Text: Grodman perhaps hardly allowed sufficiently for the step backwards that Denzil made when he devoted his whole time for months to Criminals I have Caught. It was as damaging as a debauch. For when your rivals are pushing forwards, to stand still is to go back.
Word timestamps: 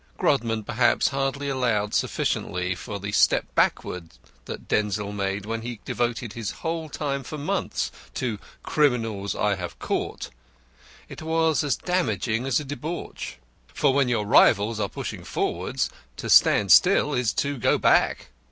Grodman 0.17 0.63
perhaps 0.65 1.09
hardly 1.09 1.47
allowed 1.47 1.93
sufficiently 1.93 2.73
for 2.73 2.99
the 2.99 3.11
step 3.11 3.45
backwards 3.53 4.17
that 4.45 4.67
Denzil 4.67 5.11
made 5.11 5.45
when 5.45 5.61
he 5.61 5.79
devoted 5.85 6.33
his 6.33 6.49
whole 6.65 6.89
time 6.89 7.21
for 7.21 7.37
months 7.37 7.91
to 8.15 8.39
Criminals 8.63 9.35
I 9.35 9.53
have 9.57 9.77
Caught. 9.77 10.31
It 11.07 11.21
was 11.21 11.63
as 11.63 11.75
damaging 11.75 12.47
as 12.47 12.59
a 12.59 12.65
debauch. 12.65 13.37
For 13.67 13.93
when 13.93 14.09
your 14.09 14.25
rivals 14.25 14.79
are 14.79 14.89
pushing 14.89 15.23
forwards, 15.23 15.91
to 16.17 16.31
stand 16.31 16.71
still 16.71 17.13
is 17.13 17.31
to 17.33 17.57
go 17.59 17.77
back. 17.77 18.31